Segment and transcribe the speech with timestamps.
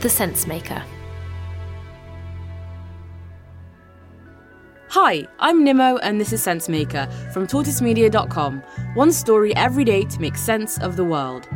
[0.00, 0.82] The Sensemaker.
[4.88, 8.62] Hi, I'm Nimo, and this is Sensemaker from tortoisemedia.com.
[8.94, 11.46] One story every day to make sense of the world.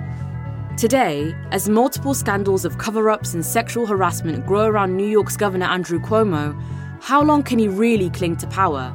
[0.77, 5.65] Today, as multiple scandals of cover ups and sexual harassment grow around New York's Governor
[5.65, 6.55] Andrew Cuomo,
[7.01, 8.95] how long can he really cling to power?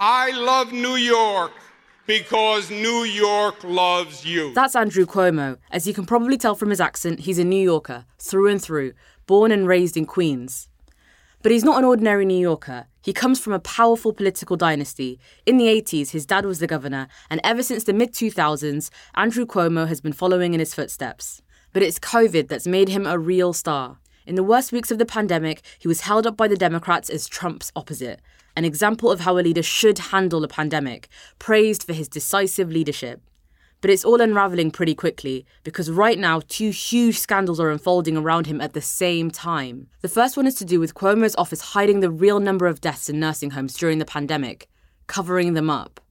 [0.00, 1.50] I love New York
[2.06, 4.54] because New York loves you.
[4.54, 5.58] That's Andrew Cuomo.
[5.72, 8.92] As you can probably tell from his accent, he's a New Yorker, through and through,
[9.26, 10.68] born and raised in Queens.
[11.42, 12.86] But he's not an ordinary New Yorker.
[13.02, 15.18] He comes from a powerful political dynasty.
[15.46, 19.46] In the 80s, his dad was the governor, and ever since the mid 2000s, Andrew
[19.46, 21.42] Cuomo has been following in his footsteps.
[21.72, 23.98] But it's COVID that's made him a real star.
[24.28, 27.26] In the worst weeks of the pandemic, he was held up by the Democrats as
[27.26, 28.20] Trump's opposite,
[28.54, 33.22] an example of how a leader should handle a pandemic, praised for his decisive leadership.
[33.80, 38.46] But it's all unraveling pretty quickly because right now, two huge scandals are unfolding around
[38.46, 39.88] him at the same time.
[40.02, 43.08] The first one is to do with Cuomo's office hiding the real number of deaths
[43.08, 44.68] in nursing homes during the pandemic,
[45.06, 46.02] covering them up.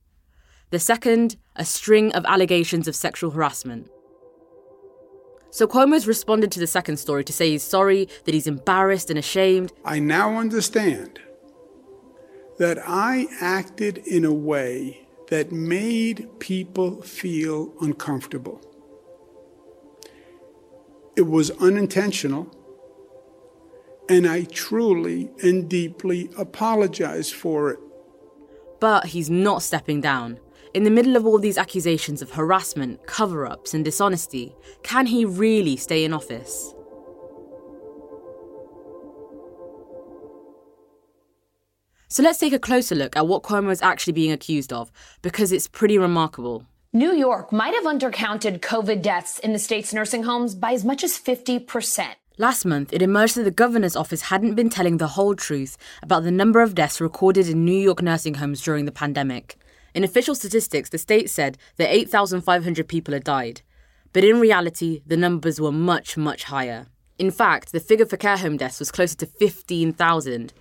[0.72, 3.92] The second, a string of allegations of sexual harassment.
[5.50, 9.18] So Cuomo's responded to the second story to say he's sorry, that he's embarrassed and
[9.18, 9.72] ashamed.
[9.86, 11.20] I now understand
[12.58, 18.62] that I acted in a way that made people feel uncomfortable.
[21.16, 22.54] It was unintentional,
[24.08, 27.80] and I truly and deeply apologize for it.
[28.80, 30.40] But he's not stepping down.
[30.74, 35.24] In the middle of all these accusations of harassment, cover ups, and dishonesty, can he
[35.26, 36.74] really stay in office?
[42.10, 44.92] So let's take a closer look at what Cuomo is actually being accused of,
[45.22, 46.66] because it's pretty remarkable.
[46.94, 51.04] New York might have undercounted COVID deaths in the state's nursing homes by as much
[51.04, 52.08] as 50%.
[52.38, 56.24] Last month, it emerged that the governor's office hadn't been telling the whole truth about
[56.24, 59.58] the number of deaths recorded in New York nursing homes during the pandemic.
[59.98, 63.64] In official statistics, the state said that 8,500 people had died.
[64.14, 66.86] But in reality, the numbers were much, much higher.
[67.18, 70.54] In fact, the figure for care home deaths was closer to 15,000.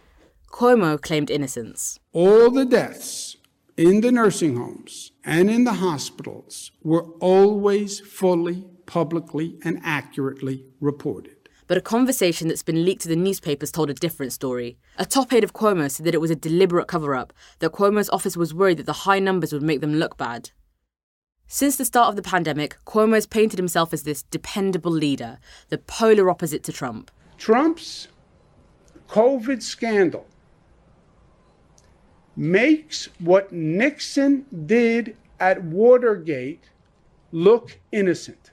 [0.51, 2.01] Cuomo claimed innocence.
[2.15, 3.37] All the deaths
[3.77, 11.36] in the nursing homes and in the hospitals were always fully, publicly, and accurately reported.
[11.67, 14.79] But a conversation that's been leaked to the newspapers told a different story.
[14.99, 18.11] A top aide of Cuomo said that it was a deliberate cover up, that Cuomo's
[18.11, 20.51] office was worried that the high numbers would make them look bad.
[21.49, 25.39] Since the start of the pandemic, Cuomo has painted himself as this dependable leader,
[25.69, 27.11] the polar opposite to Trump.
[27.39, 28.09] Trump's
[29.09, 30.27] COVID scandal
[32.37, 36.65] makes what Nixon did at Watergate
[37.33, 38.51] look innocent.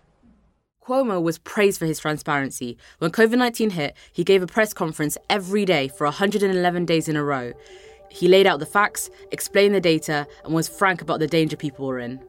[0.86, 2.78] Cuomo was praised for his transparency.
[2.98, 7.16] When COVID 19 hit, he gave a press conference every day for 111 days in
[7.16, 7.54] a row.
[8.10, 11.88] He laid out the facts, explained the data, and was frank about the danger people
[11.88, 12.20] were in.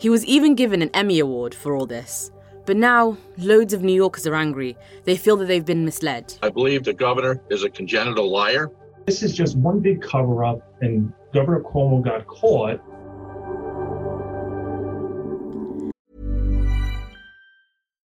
[0.00, 2.32] He was even given an Emmy Award for all this.
[2.66, 4.76] But now, loads of New Yorkers are angry.
[5.04, 6.36] They feel that they've been misled.
[6.42, 8.70] I believe the governor is a congenital liar.
[9.06, 12.80] This is just one big cover up, and Governor Cuomo got caught.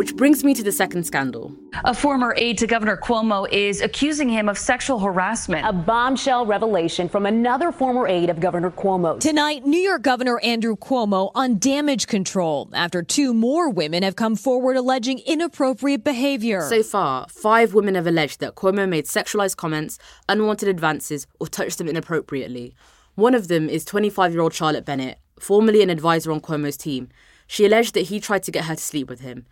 [0.00, 1.54] Which brings me to the second scandal.
[1.84, 5.66] A former aide to Governor Cuomo is accusing him of sexual harassment.
[5.66, 9.20] A bombshell revelation from another former aide of Governor Cuomo.
[9.20, 14.36] Tonight, New York Governor Andrew Cuomo on damage control after two more women have come
[14.36, 16.62] forward alleging inappropriate behavior.
[16.62, 19.98] So far, five women have alleged that Cuomo made sexualized comments,
[20.30, 22.74] unwanted advances, or touched them inappropriately.
[23.16, 27.10] One of them is 25 year old Charlotte Bennett, formerly an advisor on Cuomo's team.
[27.46, 29.44] She alleged that he tried to get her to sleep with him.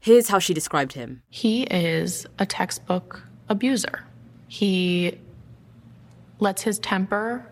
[0.00, 4.04] Here's how she described him He is a textbook abuser.
[4.46, 5.18] He
[6.40, 7.46] lets his temper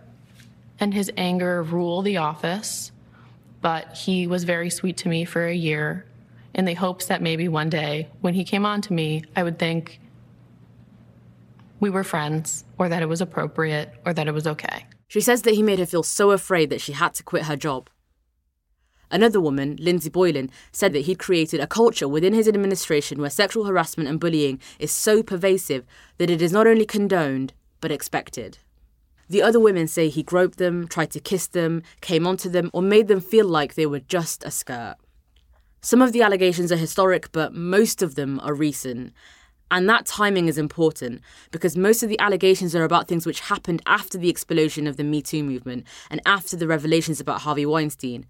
[0.79, 2.93] and his anger rule the office,
[3.61, 6.07] but he was very sweet to me for a year
[6.55, 9.59] in the hopes that maybe one day when he came on to me, I would
[9.59, 10.01] think
[11.81, 14.87] we were friends or that it was appropriate or that it was okay.
[15.09, 17.57] She says that he made her feel so afraid that she had to quit her
[17.57, 17.91] job.
[19.11, 23.65] Another woman, Lindsey Boylan, said that he'd created a culture within his administration where sexual
[23.65, 25.85] harassment and bullying is so pervasive
[26.19, 28.59] that it is not only condoned, but expected.
[29.29, 32.83] The other women say he groped them, tried to kiss them, came onto them, or
[32.83, 34.97] made them feel like they were just a skirt.
[35.81, 39.13] Some of the allegations are historic, but most of them are recent.
[39.71, 41.21] And that timing is important
[41.51, 45.05] because most of the allegations are about things which happened after the explosion of the
[45.05, 48.27] Me Too movement and after the revelations about Harvey Weinstein.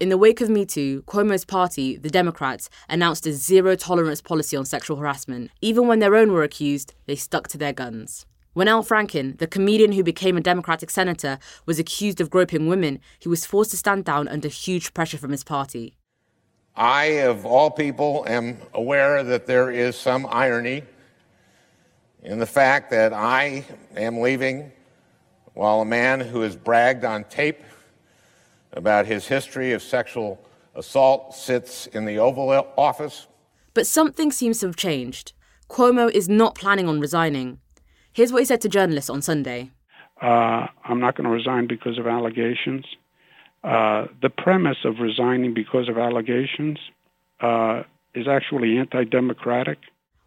[0.00, 4.56] In the wake of Me Too, Cuomo's party, the Democrats, announced a zero tolerance policy
[4.56, 5.52] on sexual harassment.
[5.60, 8.26] Even when their own were accused, they stuck to their guns.
[8.54, 12.98] When Al Franken, the comedian who became a Democratic senator, was accused of groping women,
[13.20, 15.96] he was forced to stand down under huge pressure from his party.
[16.74, 20.82] I, of all people, am aware that there is some irony
[22.24, 23.64] in the fact that I
[23.96, 24.72] am leaving
[25.52, 27.62] while a man who has bragged on tape
[28.74, 30.44] about his history of sexual
[30.74, 33.26] assault sits in the Oval Office.
[33.72, 35.32] But something seems to have changed.
[35.68, 37.58] Cuomo is not planning on resigning.
[38.12, 39.70] Here's what he said to journalists on Sunday.
[40.22, 42.84] Uh, I'm not going to resign because of allegations.
[43.64, 46.78] Uh, the premise of resigning because of allegations
[47.40, 47.82] uh,
[48.14, 49.78] is actually anti democratic.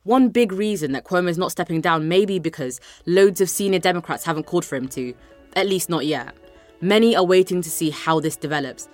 [0.03, 3.79] One big reason that Cuomo is not stepping down may be because loads of senior
[3.79, 5.13] Democrats haven't called for him to,
[5.55, 6.35] at least not yet.
[6.81, 8.87] Many are waiting to see how this develops.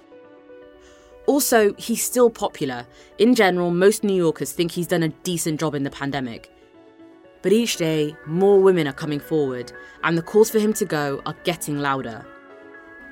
[1.25, 2.85] Also, he's still popular.
[3.17, 6.49] In general, most New Yorkers think he's done a decent job in the pandemic.
[7.41, 11.21] But each day, more women are coming forward, and the calls for him to go
[11.25, 12.25] are getting louder.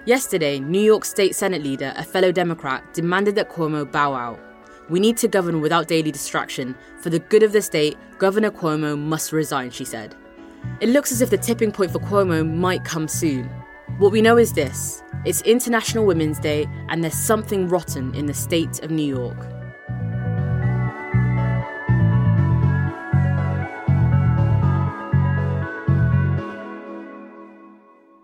[0.05, 4.39] Yesterday, New York State Senate leader, a fellow Democrat, demanded that Cuomo bow out.
[4.89, 6.75] We need to govern without daily distraction.
[7.01, 10.15] For the good of the state, Governor Cuomo must resign, she said.
[10.79, 13.49] It looks as if the tipping point for Cuomo might come soon.
[14.01, 18.33] What we know is this it's International Women's Day, and there's something rotten in the
[18.33, 19.37] state of New York.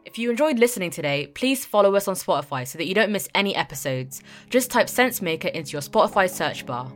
[0.03, 3.29] If you enjoyed listening today, please follow us on Spotify so that you don't miss
[3.35, 4.23] any episodes.
[4.49, 6.91] Just type Sensemaker into your Spotify search bar.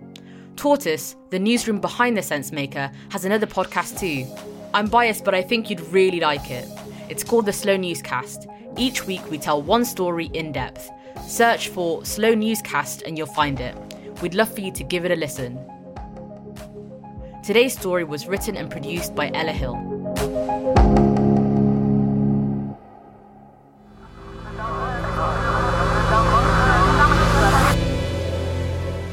[0.55, 4.25] Tortoise, the newsroom behind the Sensemaker, has another podcast too.
[4.73, 6.67] I'm biased, but I think you'd really like it.
[7.09, 8.47] It's called the Slow Newscast.
[8.77, 10.89] Each week we tell one story in depth.
[11.27, 13.75] Search for Slow Newscast and you'll find it.
[14.21, 15.59] We'd love for you to give it a listen.
[17.43, 19.75] Today's story was written and produced by Ella Hill.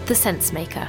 [0.06, 0.88] The Sense Maker.